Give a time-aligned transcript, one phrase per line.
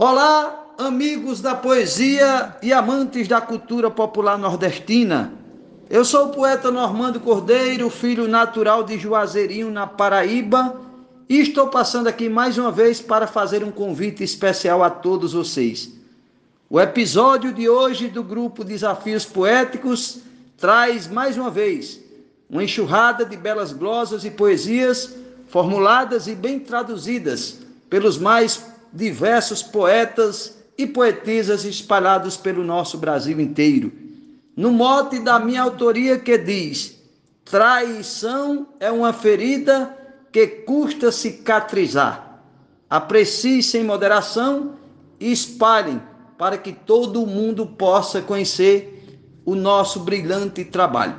[0.00, 5.32] Olá, amigos da poesia e amantes da cultura popular nordestina.
[5.90, 10.80] Eu sou o poeta Normando Cordeiro, filho natural de Juazeirinho, na Paraíba,
[11.28, 15.92] e estou passando aqui mais uma vez para fazer um convite especial a todos vocês.
[16.70, 20.20] O episódio de hoje do grupo Desafios Poéticos
[20.56, 22.00] traz mais uma vez
[22.48, 25.16] uma enxurrada de belas glosas e poesias
[25.48, 27.58] formuladas e bem traduzidas
[27.90, 33.92] pelos mais diversos poetas e poetisas espalhados pelo nosso Brasil inteiro.
[34.56, 36.98] No mote da minha autoria que diz:
[37.44, 39.96] traição é uma ferida
[40.32, 42.40] que custa cicatrizar.
[42.88, 44.74] Aprecie sem moderação
[45.20, 46.00] e espalhem
[46.38, 51.16] para que todo mundo possa conhecer o nosso brilhante trabalho.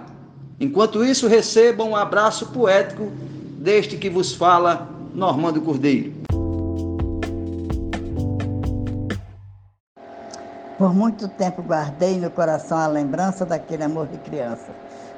[0.59, 3.11] Enquanto isso, recebam um abraço poético
[3.59, 6.18] deste que vos fala, Normando Cordeiro.
[10.79, 14.73] Por muito tempo guardei no coração a lembrança daquele amor de criança,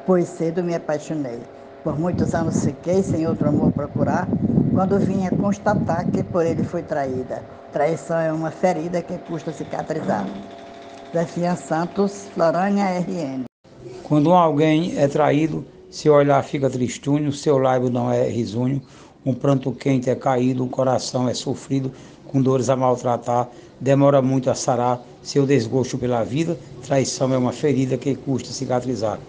[0.08, 1.40] pois cedo me apaixonei.
[1.84, 4.28] Por muitos anos fiquei sem outro amor procurar,
[4.74, 7.44] quando vinha constatar que por ele fui traída.
[7.72, 10.26] Traição é uma ferida que custa cicatrizar.
[11.14, 13.44] Zefinha Santos, Florânia RN.
[14.02, 18.82] Quando alguém é traído, seu olhar fica tristunho, seu lábio não é risunho,
[19.24, 21.92] um pranto quente é caído, o coração é sofrido,
[22.26, 23.48] com dores a maltratar,
[23.80, 29.20] demora muito a sarar, seu desgosto pela vida, traição é uma ferida que custa cicatrizar.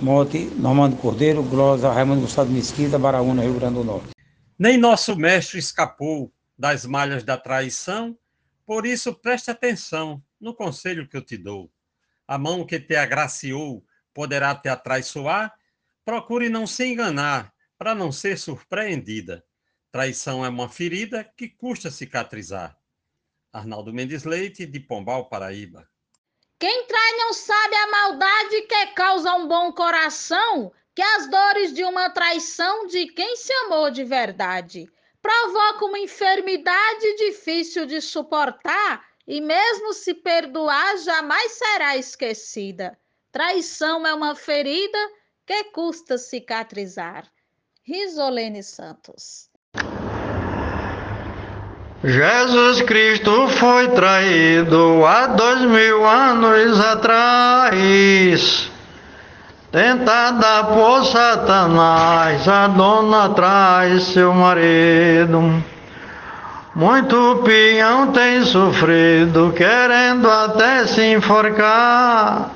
[0.00, 4.08] Morte, Normando Cordeiro, Glosa, Raimundo Gustavo Mesquita, Baraúna, Rio Grande do Norte.
[4.58, 8.16] Nem nosso mestre escapou das malhas da traição,
[8.66, 11.70] por isso preste atenção no conselho que eu te dou.
[12.28, 15.54] A mão que te agraciou poderá te atraiçoar,
[16.04, 19.44] procure não se enganar, para não ser surpreendida.
[19.92, 22.76] Traição é uma ferida que custa cicatrizar.
[23.56, 25.88] Arnaldo Mendes Leite, de Pombal, Paraíba.
[26.58, 31.84] Quem trai não sabe a maldade que causa um bom coração, que as dores de
[31.84, 34.86] uma traição de quem se amou de verdade.
[35.22, 42.98] Provoca uma enfermidade difícil de suportar e, mesmo se perdoar, jamais será esquecida.
[43.32, 44.98] Traição é uma ferida
[45.46, 47.30] que custa cicatrizar.
[47.82, 49.50] Risolene Santos.
[52.06, 58.70] Jesus Cristo foi traído há dois mil anos atrás.
[59.72, 65.64] Tentada por Satanás, a dona traz seu marido.
[66.76, 72.50] Muito peão tem sofrido, querendo até se enforcar.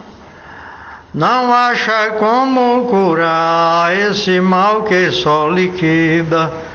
[1.12, 6.69] Não acha como curar esse mal que só liquida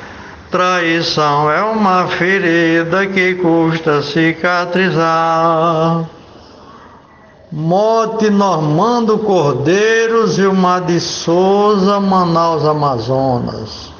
[0.55, 6.09] Traição é uma ferida que custa cicatrizar.
[7.51, 13.91] Mote Normando Cordeiros e uma de Souza, Manaus, Amazonas.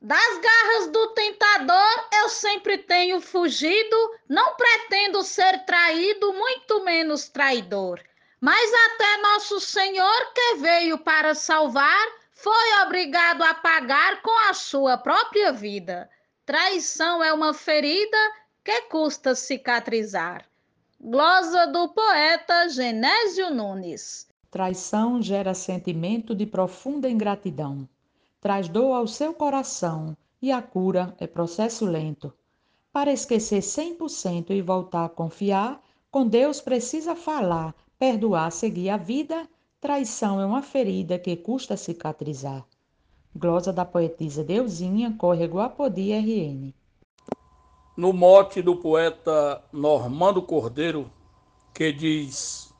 [0.00, 8.00] Das garras do tentador eu sempre tenho fugido, não pretendo ser traído, muito menos traidor.
[8.40, 12.06] Mas até nosso Senhor que veio para salvar,
[12.42, 16.10] foi obrigado a pagar com a sua própria vida.
[16.44, 18.18] Traição é uma ferida
[18.64, 20.44] que custa cicatrizar.
[21.00, 24.26] Glosa do poeta Genésio Nunes.
[24.50, 27.88] Traição gera sentimento de profunda ingratidão.
[28.40, 32.32] Traz dor ao seu coração e a cura é processo lento.
[32.92, 35.80] Para esquecer 100% e voltar a confiar,
[36.10, 39.48] com Deus precisa falar, perdoar, seguir a vida
[39.82, 42.64] Traição é uma ferida que custa cicatrizar.
[43.34, 46.72] Glosa da poetisa Deusinha, Córrego Apodi, RN.
[47.96, 51.10] No mote do poeta Normando Cordeiro,
[51.74, 52.72] que diz: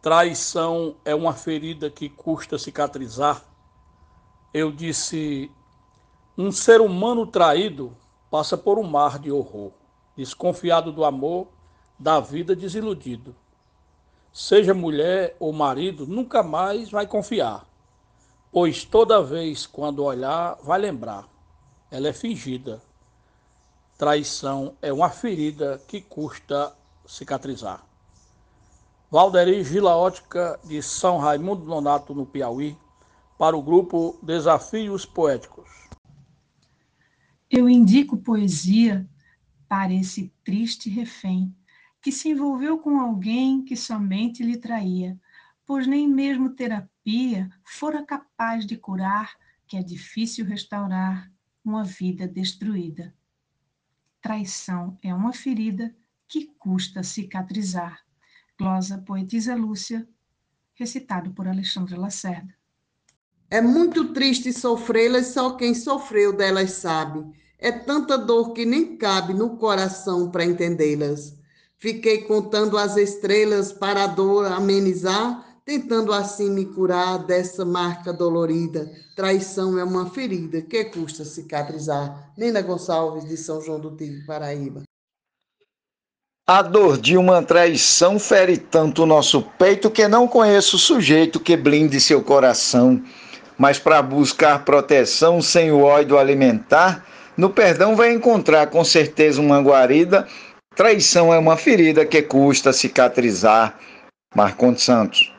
[0.00, 3.42] Traição é uma ferida que custa cicatrizar.
[4.54, 5.50] Eu disse:
[6.38, 7.96] Um ser humano traído
[8.30, 9.72] passa por um mar de horror,
[10.16, 11.48] desconfiado do amor,
[11.98, 13.34] da vida desiludido
[14.36, 17.66] seja mulher ou marido, nunca mais vai confiar,
[18.52, 21.26] pois toda vez quando olhar, vai lembrar.
[21.90, 22.82] Ela é fingida.
[23.96, 27.82] Traição é uma ferida que custa cicatrizar.
[29.10, 32.76] Valderi Gila Ótica, de São Raimundo Nonato, no Piauí,
[33.38, 35.88] para o grupo Desafios Poéticos.
[37.50, 39.08] Eu indico poesia
[39.66, 41.56] para esse triste refém
[42.06, 45.18] que se envolveu com alguém que somente lhe traía,
[45.66, 49.36] pois nem mesmo terapia fora capaz de curar
[49.66, 51.28] que é difícil restaurar
[51.64, 53.12] uma vida destruída.
[54.20, 55.92] Traição é uma ferida
[56.28, 57.98] que custa cicatrizar.
[58.56, 60.08] Glosa Poetisa Lúcia,
[60.74, 62.54] recitado por Alexandre Lacerda.
[63.50, 67.28] É muito triste sofrê-las, só quem sofreu delas sabe.
[67.58, 71.36] É tanta dor que nem cabe no coração para entendê-las.
[71.78, 78.90] Fiquei contando as estrelas para a dor amenizar, tentando assim me curar dessa marca dolorida.
[79.14, 82.32] Traição é uma ferida que custa cicatrizar.
[82.36, 84.82] Nina Gonçalves, de São João do Tigre, Paraíba.
[86.48, 91.56] A dor de uma traição fere tanto o nosso peito que não conheço sujeito que
[91.56, 93.02] blinde seu coração.
[93.58, 97.04] Mas para buscar proteção sem o ódio alimentar,
[97.36, 100.26] no perdão vai encontrar com certeza uma guarida.
[100.76, 103.76] Traição é uma ferida que custa cicatrizar.
[104.34, 105.32] Marcondes Santos.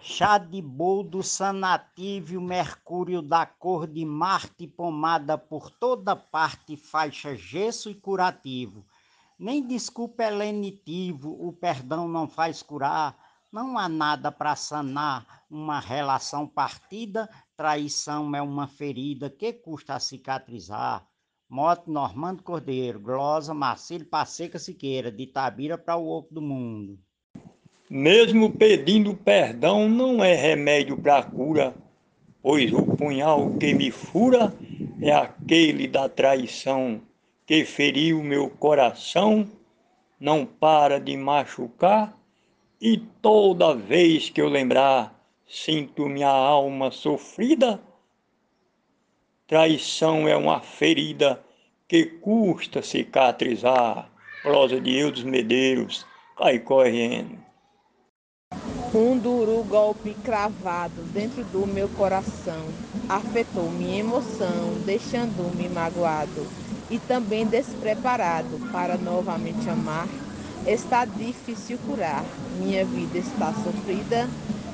[0.00, 7.90] Chá de boldo sanativo, mercúrio da cor de Marte, pomada por toda parte, faixa gesso
[7.90, 8.84] e curativo
[9.38, 13.16] nem desculpa é lenitivo, o perdão não faz curar,
[13.52, 21.06] não há nada para sanar uma relação partida, traição é uma ferida que custa cicatrizar.
[21.48, 26.98] Moto Normando Cordeiro, glosa Marcelo Passeca Siqueira, de Tabira para o outro do mundo.
[27.88, 31.72] Mesmo pedindo perdão não é remédio para cura,
[32.42, 34.52] pois o punhal que me fura
[35.00, 37.00] é aquele da traição
[37.46, 39.48] que feriu meu coração,
[40.18, 42.18] não para de machucar,
[42.80, 45.16] e toda vez que eu lembrar,
[45.46, 47.80] sinto minha alma sofrida.
[49.48, 51.40] Traição é uma ferida
[51.86, 54.10] que custa cicatrizar.
[54.42, 56.04] Prosa de Eudes Medeiros,
[56.36, 57.38] Caicó RN.
[58.92, 62.66] Um duro golpe cravado dentro do meu coração
[63.08, 66.44] afetou minha emoção, deixando-me magoado
[66.90, 70.08] e também despreparado para novamente amar,
[70.66, 72.24] está difícil curar.
[72.58, 74.28] Minha vida está sofrida,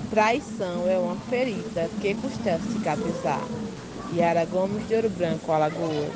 [0.09, 3.62] traição é uma ferida que custa cicatrizar.
[4.15, 6.13] Yara Gomes de Ouro Branco, Alagoas.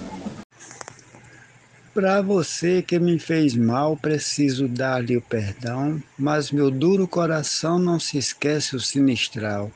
[1.95, 7.99] Para você que me fez mal, preciso dar-lhe o perdão, mas meu duro coração não
[7.99, 9.71] se esquece o sinistral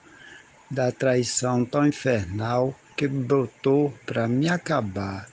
[0.70, 5.26] da traição tão infernal que brotou para me acabar.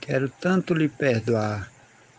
[0.00, 1.68] Quero tanto lhe perdoar,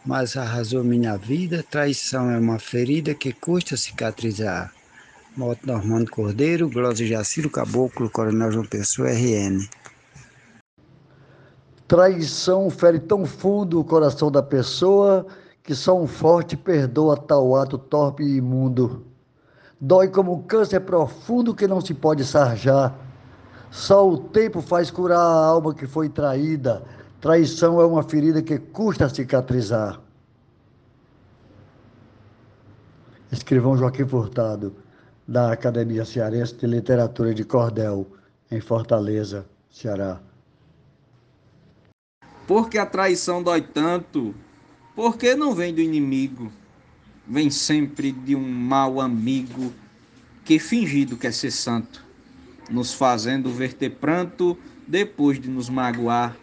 [0.06, 1.64] mas arrasou minha vida.
[1.64, 4.72] Traição é uma ferida que custa cicatrizar.
[5.38, 9.66] Moto Normando Cordeiro, Glória Jaciro Caboclo, Coronel João Pessoa, RN.
[11.90, 15.26] Traição fere tão fundo o coração da pessoa
[15.62, 19.06] que só um forte perdoa tal ato torpe e imundo.
[19.82, 22.96] Dói como um câncer profundo que não se pode sarjar.
[23.70, 26.82] Só o tempo faz curar a alma que foi traída
[27.22, 30.00] Traição é uma ferida que custa cicatrizar.
[33.30, 34.74] Escrivão Joaquim Furtado,
[35.28, 38.08] da Academia Cearense de Literatura de Cordel,
[38.50, 40.22] em Fortaleza, Ceará.
[42.50, 44.34] Por que a traição dói tanto?
[44.96, 46.52] Porque não vem do inimigo,
[47.28, 49.72] vem sempre de um mau amigo
[50.44, 52.04] que fingido quer ser santo,
[52.68, 54.58] nos fazendo verter pranto
[54.88, 56.36] depois de nos magoar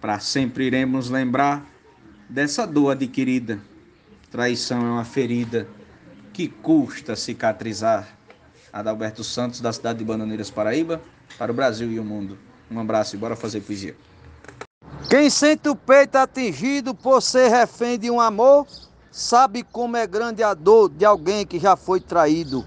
[0.00, 1.68] para sempre iremos lembrar
[2.28, 3.58] dessa dor adquirida.
[4.30, 5.66] Traição é uma ferida
[6.32, 8.16] que custa cicatrizar.
[8.72, 11.02] Adalberto Santos, da cidade de Bananeiras, Paraíba,
[11.36, 12.38] para o Brasil e o mundo.
[12.70, 13.96] Um abraço e bora fazer poesia.
[15.12, 18.66] Quem sente o peito atingido por ser refém de um amor,
[19.10, 22.66] sabe como é grande a dor de alguém que já foi traído.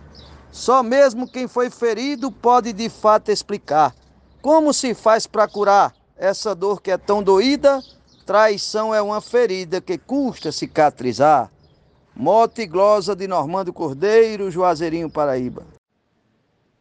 [0.51, 3.95] Só mesmo quem foi ferido pode de fato explicar
[4.43, 7.81] como se faz para curar essa dor que é tão doída,
[8.27, 11.49] traição é uma ferida que custa cicatrizar.
[12.15, 15.65] Mote e glosa de Normando Cordeiro, Juazeirinho, Paraíba.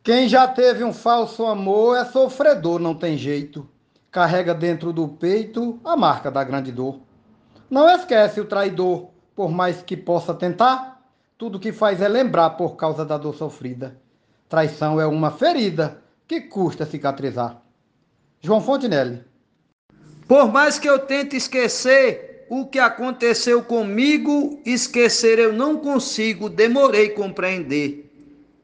[0.03, 3.67] Quem já teve um falso amor é sofredor, não tem jeito.
[4.15, 7.01] Carrega dentro do peito a marca da grande dor.
[7.69, 11.03] Não esquece o traidor, por mais que possa tentar,
[11.37, 14.01] tudo que faz é lembrar por causa da dor sofrida.
[14.49, 17.61] Traição é uma ferida que custa cicatrizar.
[18.41, 19.25] João Fontinelli.
[20.29, 27.09] Por mais que eu tente esquecer o que aconteceu comigo, esquecer eu não consigo, demorei
[27.09, 28.13] compreender.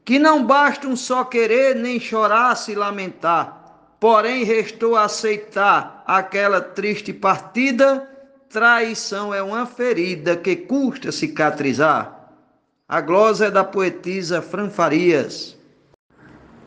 [0.04, 3.59] Que não basta um só querer, nem chorar, se lamentar.
[4.00, 8.08] Porém, restou aceitar aquela triste partida.
[8.48, 12.32] Traição é uma ferida que custa cicatrizar.
[12.88, 15.54] A glosa é da poetisa Fran Farias.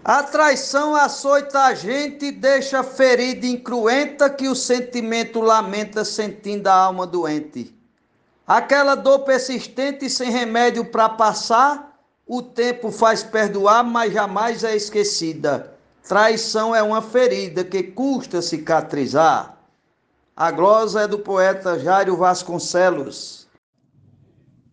[0.05, 7.07] A traição açoita a gente, deixa ferida incruenta que o sentimento lamenta sentindo a alma
[7.07, 7.75] doente.
[8.45, 11.97] Aquela dor persistente sem remédio para passar,
[12.27, 15.72] o tempo faz perdoar, mas jamais é esquecida.
[16.07, 19.57] Traição é uma ferida que custa cicatrizar.
[20.36, 23.48] A glosa é do poeta Jário Vasconcelos.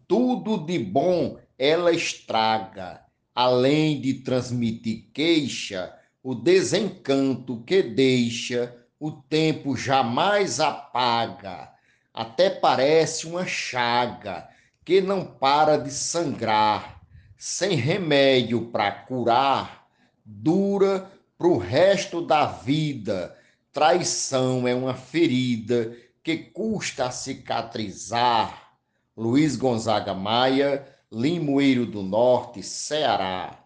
[0.09, 3.01] Tudo de bom ela estraga,
[3.35, 11.71] além de transmitir queixa, o desencanto que deixa, o tempo jamais apaga
[12.13, 14.49] até parece uma chaga
[14.85, 17.01] que não para de sangrar,
[17.37, 19.87] sem remédio para curar,
[20.25, 21.11] dura
[21.41, 23.35] pro resto da vida.
[23.73, 28.75] Traição é uma ferida que custa cicatrizar.
[29.17, 33.59] Luiz Gonzaga Maia, Limoeiro do Norte, Ceará.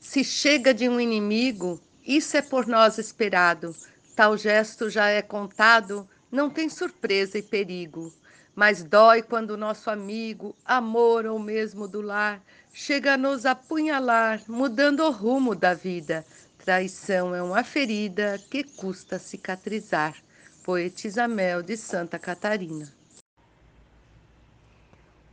[0.00, 3.76] Se chega de um inimigo, isso é por nós esperado.
[4.16, 8.10] Tal gesto já é contado não tem surpresa e perigo,
[8.54, 12.42] mas dói quando o nosso amigo, amor ou mesmo do lar,
[12.72, 16.24] chega a nos apunhalar, mudando o rumo da vida.
[16.64, 20.16] Traição é uma ferida que custa cicatrizar.
[20.64, 22.90] Poetisa Mel de Santa Catarina.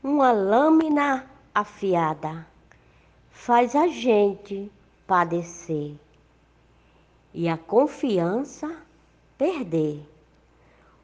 [0.04, 2.46] Uma lâmina afiada
[3.32, 4.70] faz a gente
[5.08, 5.96] padecer
[7.34, 8.70] e a confiança
[9.38, 10.06] perder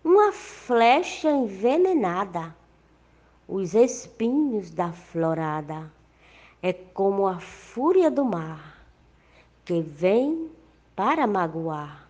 [0.04, 2.54] uma flecha envenenada,
[3.48, 5.90] os espinhos da florada.
[6.62, 8.77] É como a fúria do mar
[9.68, 10.48] que vem
[10.96, 12.08] para magoar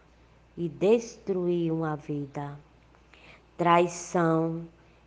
[0.55, 2.51] e destruir uma vida.
[3.57, 4.61] Traição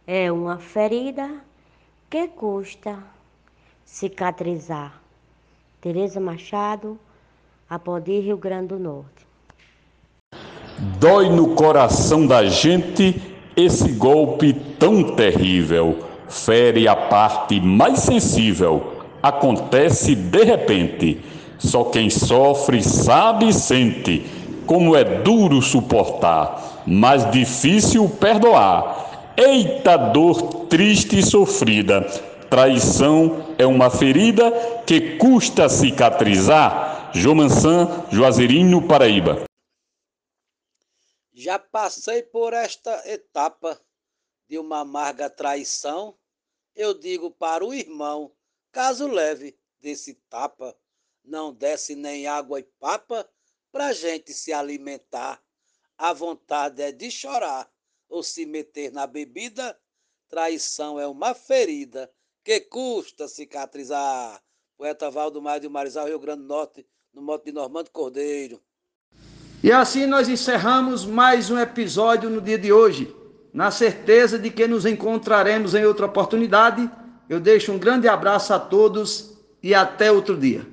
[0.04, 1.30] é uma ferida
[2.10, 2.98] que custa
[3.84, 5.00] cicatrizar.
[5.80, 6.98] Tereza Machado,
[7.68, 9.24] Apodi, Rio Grande do Norte.
[10.98, 13.14] Dói no coração da gente
[13.56, 16.00] esse golpe tão terrível.
[16.28, 19.04] Fere a parte mais sensível.
[19.22, 21.39] Acontece de repente.
[21.60, 24.24] Só quem sofre sabe e sente
[24.66, 29.34] como é duro suportar, mas difícil perdoar.
[29.36, 32.02] Eita dor triste e sofrida.
[32.48, 34.50] Traição é uma ferida
[34.86, 37.10] que custa cicatrizar.
[37.14, 39.44] Jomansan, Juazeirinho, Paraíba.
[41.32, 43.80] Já passei por esta etapa
[44.48, 46.14] de uma amarga traição.
[46.74, 48.30] Eu digo para o irmão,
[48.70, 50.76] caso leve desse tapa,
[51.24, 53.28] não desce nem água e papa
[53.72, 55.40] pra gente se alimentar.
[55.96, 57.70] A vontade é de chorar
[58.08, 59.78] ou se meter na bebida.
[60.28, 62.10] Traição é uma ferida
[62.42, 64.42] que custa cicatrizar.
[64.76, 68.60] Poeta Valdo Maio de Marizal, Rio Grande do Norte, no mote de Normando Cordeiro.
[69.62, 73.14] E assim nós encerramos mais um episódio no dia de hoje.
[73.52, 76.90] Na certeza de que nos encontraremos em outra oportunidade,
[77.28, 80.66] eu deixo um grande abraço a todos e até outro dia.